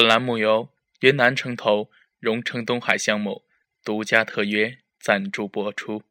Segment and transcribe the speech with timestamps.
[0.00, 0.68] 本栏目由
[1.00, 3.42] 云南城投荣成东海项目
[3.84, 6.04] 独家特约赞助播出。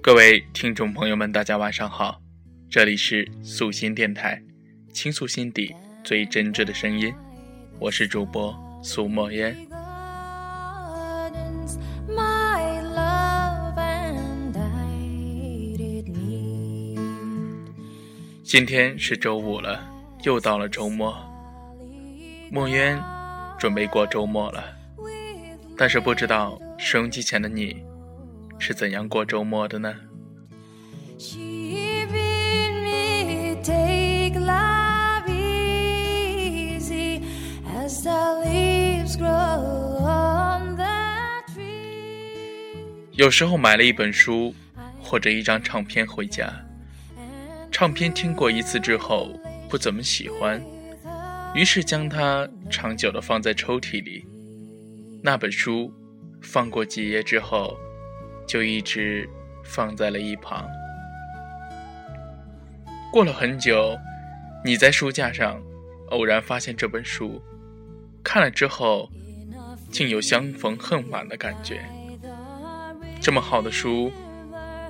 [0.00, 2.22] 各位听众朋友们，大家晚上好，
[2.70, 4.42] 这里是素心电台，
[4.90, 7.12] 倾诉心底最真挚的声音，
[7.78, 9.54] 我是主播苏墨烟。
[18.54, 19.84] 今天是周五了，
[20.22, 21.12] 又到了周末，
[22.52, 22.96] 墨渊
[23.58, 24.62] 准备过周末了，
[25.76, 27.82] 但是不知道收音机前的你。
[28.60, 29.92] 是怎样过周末的呢？
[43.14, 44.54] 有时候买了一本书
[45.00, 46.48] 或者一张唱片回家，
[47.84, 50.58] 唱片听过一次之后不怎么喜欢，
[51.54, 54.24] 于是将它长久的放在抽屉里。
[55.22, 55.92] 那本书
[56.40, 57.76] 放过几页之后。
[58.46, 59.28] 就一直
[59.64, 60.66] 放在了一旁。
[63.12, 63.94] 过了很久，
[64.64, 65.60] 你在书架上
[66.08, 67.40] 偶然发现这本书，
[68.22, 69.10] 看了之后，
[69.90, 71.84] 竟有相逢恨晚的感觉。
[73.20, 74.10] 这么好的书，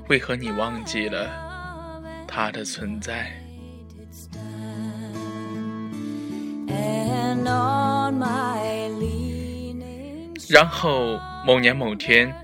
[0.08, 1.43] 为何你忘记了
[2.36, 3.30] 它的存在？
[10.48, 12.34] 然后某年某天。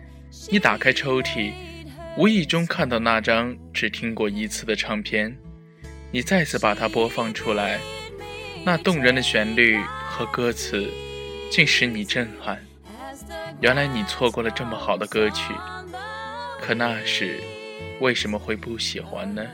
[0.49, 1.53] 你打开抽屉，
[2.17, 5.37] 无意中看到那张只听过一次的唱片，
[6.13, 7.79] 你再次把它播放出来，
[8.65, 9.77] 那动人的旋律
[10.09, 10.89] 和歌词，
[11.51, 12.65] 竟使你震撼。
[13.61, 15.53] 原来你错过了这么好的歌曲，
[16.61, 17.41] 可那时
[18.01, 19.45] 为什么会不喜欢呢？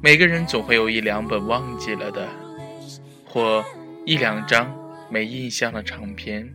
[0.00, 2.28] 每个人总会有一两本忘记了的，
[3.26, 3.64] 或
[4.06, 4.72] 一两张
[5.10, 6.54] 没印象的唱片。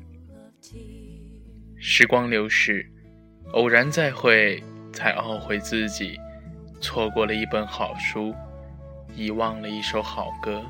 [1.78, 2.90] 时光流逝，
[3.52, 4.64] 偶然再会，
[4.94, 6.18] 才懊悔自己
[6.80, 8.34] 错过了一本好书，
[9.16, 10.64] 遗忘了一首好歌。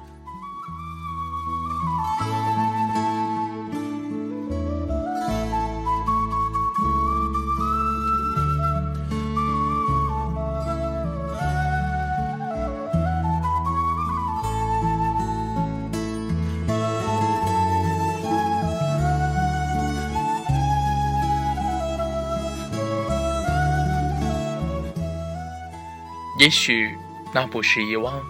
[26.40, 26.92] 也许
[27.34, 28.22] 那不是遗忘，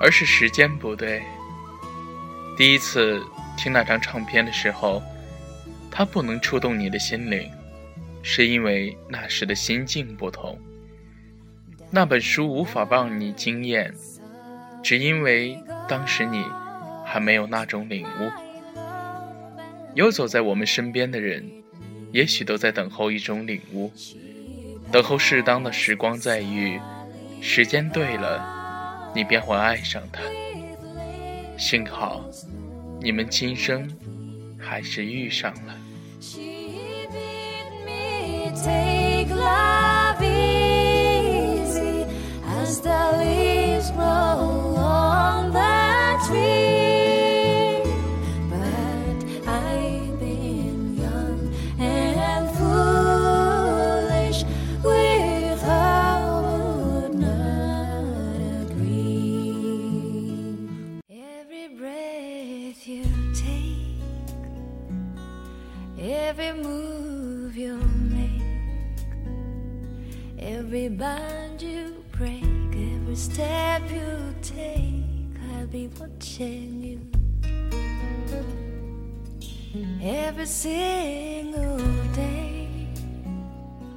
[0.00, 1.22] 而是时间不对。
[2.56, 3.22] 第一次
[3.56, 5.02] 听那张唱片的时候，
[5.90, 7.50] 它不能触动你的心灵，
[8.22, 10.58] 是因为那时的心境不同。
[11.90, 13.94] 那本书无法让你惊艳，
[14.82, 16.44] 只因为当时你
[17.04, 18.30] 还没有那种领悟。
[19.94, 21.48] 游走在我们身边的人，
[22.12, 23.92] 也许都在等候一种领悟，
[24.90, 26.80] 等候适当的时光再遇。
[27.46, 30.22] 时间对了，你便会爱上他。
[31.58, 32.24] 幸好，
[33.02, 33.86] 你们今生
[34.58, 35.76] 还是遇上了。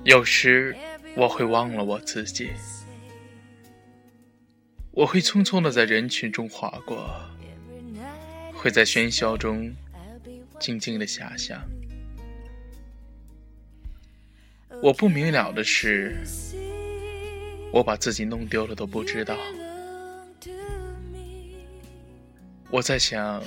[0.04, 0.78] 有时
[1.16, 2.52] 我会忘了我自己，
[4.92, 7.20] 我会匆匆的在人群中划过，
[8.54, 9.74] 会在喧嚣中
[10.60, 11.68] 静静的遐想。
[14.84, 16.22] 我不明了的是，
[17.78, 19.38] 我把自己弄丢了都不知道。
[22.72, 23.40] 我在想，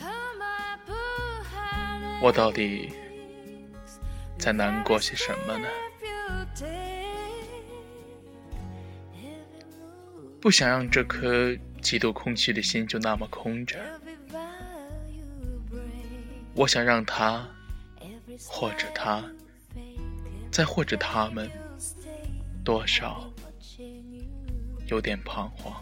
[2.22, 2.92] 我到底
[4.38, 5.66] 在难过些什么呢？
[10.40, 13.80] 不想让这颗极度空虚的心就那么空着。
[16.54, 17.48] 我想让他，
[18.46, 19.24] 或者他，
[20.52, 21.50] 再或者他们，
[22.64, 23.29] 多少
[24.90, 25.72] 有点彷徨。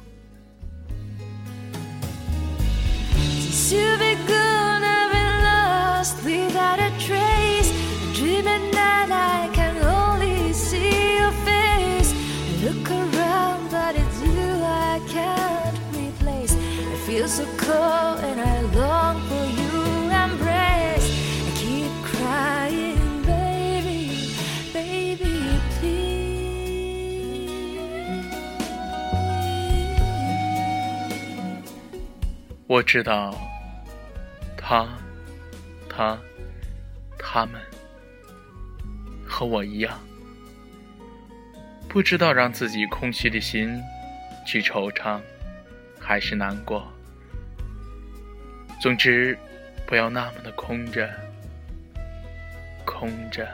[32.69, 33.35] 我知道，
[34.55, 34.87] 他、
[35.88, 36.19] 他、
[37.19, 37.59] 他们
[39.26, 39.99] 和我一样，
[41.88, 43.75] 不知道让自己空虚的心
[44.47, 45.19] 去惆怅，
[45.99, 46.87] 还是难过。
[48.82, 49.38] 总之，
[49.87, 51.09] 不要那么的空着，
[52.85, 53.49] 空着。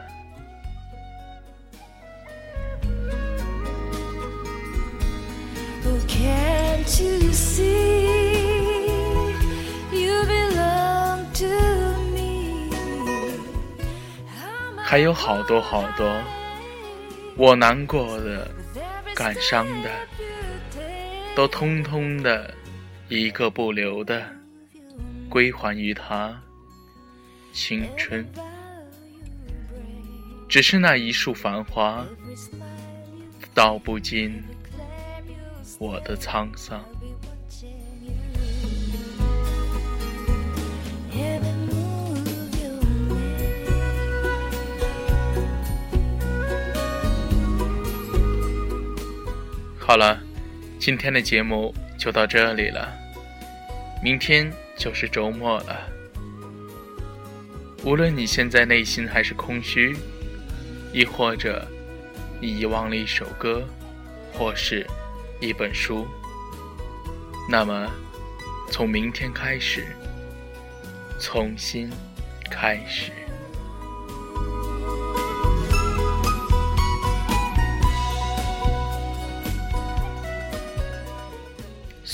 [14.94, 16.22] 还有好多好多，
[17.36, 18.48] 我难过的、
[19.12, 19.90] 感伤的，
[21.34, 22.54] 都通通的，
[23.08, 24.24] 一个不留的，
[25.28, 26.40] 归还于他
[27.52, 28.24] 青春。
[30.48, 32.06] 只是那一束繁花，
[33.52, 34.40] 道不尽
[35.80, 36.80] 我的沧桑。
[49.86, 50.18] 好了，
[50.80, 52.90] 今天的节目就到这里了。
[54.02, 55.78] 明天就是周末了。
[57.84, 59.94] 无论你现在内心还是空虚，
[60.90, 61.68] 亦或者
[62.40, 63.62] 你遗忘了一首歌，
[64.32, 64.86] 或是
[65.38, 66.08] 一本书，
[67.46, 67.86] 那么
[68.70, 69.84] 从明天开始，
[71.20, 71.90] 重新
[72.50, 73.12] 开始。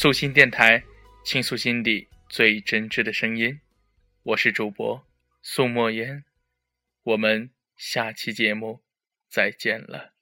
[0.02, 0.82] 素心电台，
[1.22, 3.60] 倾诉心底最真挚的声音。
[4.22, 5.06] 我是主播
[5.42, 6.24] 素墨烟，
[7.02, 8.80] 我们下期节目
[9.28, 10.14] 再见了。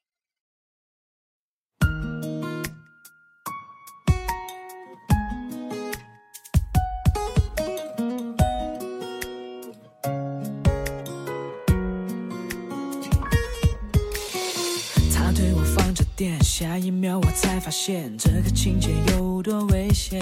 [16.40, 20.20] 下一秒，我才发现这个情节有多危险。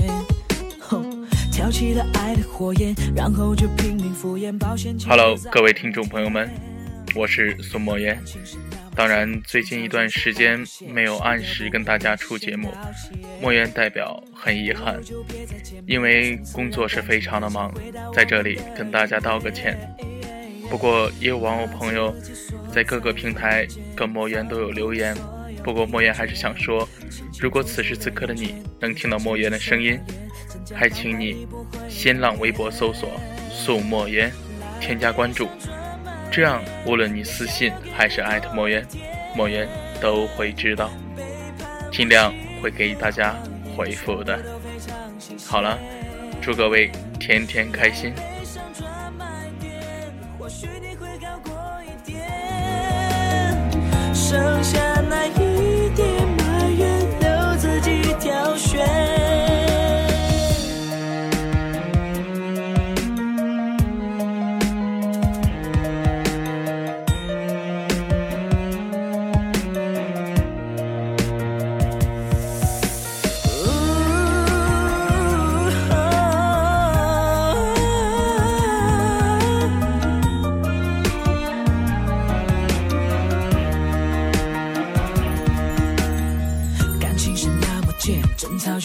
[1.50, 4.94] 挑起了爱的火焰，然后就拼命敷衍保险。
[5.08, 6.50] Hello，各位听众朋友们，
[7.14, 8.22] 我是苏莫言。
[8.94, 12.70] 当然，最近一段时间没有按时跟大家出节目，
[13.40, 15.00] 莫言代表很遗憾，
[15.86, 17.72] 因为工作是非常的忙，
[18.14, 19.78] 在这里跟大家道个歉。
[20.68, 22.14] 不过，也有网友朋友
[22.70, 23.66] 在各个平台
[23.96, 25.16] 跟莫言都有留言。
[25.66, 26.88] 不过莫言还是想说，
[27.40, 29.98] 如果此时此刻的你能听到莫言的声音，
[30.72, 31.44] 还请你
[31.88, 33.20] 新浪微博搜索
[33.50, 34.30] “素莫言”，
[34.80, 35.48] 添加关注，
[36.30, 38.86] 这样无论你私信还是艾特莫言，
[39.34, 39.68] 莫言
[40.00, 40.88] 都会知道，
[41.90, 43.34] 尽量会给大家
[43.76, 44.38] 回复的。
[45.44, 45.76] 好了，
[46.40, 48.14] 祝各位天天开心。
[54.14, 55.45] 剩下那一。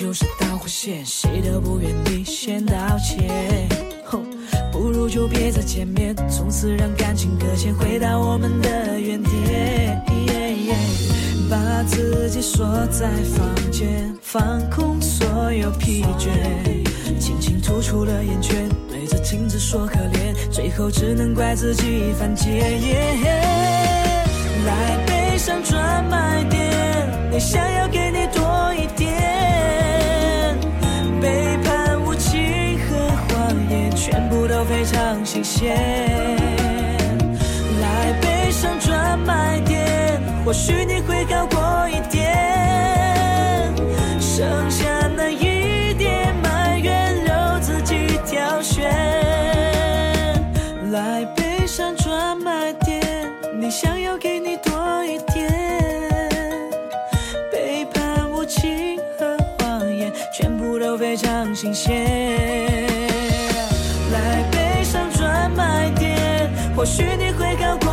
[0.01, 3.69] 就是导火线，谁都不愿意先道歉。
[4.71, 10.03] 不如就别再见面，从此让感情搁浅，回到我们的原点。
[11.47, 16.31] 把自己锁在房间，放空所有疲倦，
[17.19, 22.59] 轻轻吐出了烟圈，对着镜子说可怜，最后只能怪自己犯贱。
[24.65, 26.71] 来悲伤专卖店，
[27.31, 27.87] 你想要
[34.63, 35.75] 非常新鲜，
[37.81, 41.89] 来悲伤专卖店，或许你会好过。
[41.89, 43.73] 一点，
[44.19, 48.89] 剩下那一点埋怨留自己挑选。
[50.91, 53.01] 来悲伤专卖店，
[53.59, 55.49] 你想要给你多一点，
[57.51, 62.90] 背叛无情和谎言，全部都非常新鲜。
[66.81, 67.90] 或许你会好过